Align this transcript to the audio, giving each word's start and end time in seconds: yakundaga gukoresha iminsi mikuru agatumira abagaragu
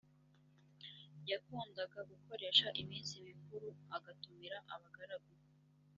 yakundaga 1.29 1.99
gukoresha 2.11 2.67
iminsi 2.81 3.13
mikuru 3.27 3.69
agatumira 3.97 4.57
abagaragu 4.73 5.33